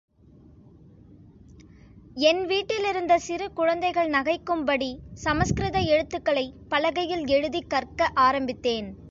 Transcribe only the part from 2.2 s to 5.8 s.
என் வீட்டிலிருந்த சிறு குழந்தைகள் நகைக்கும்படி, சம்ஸ்கிருத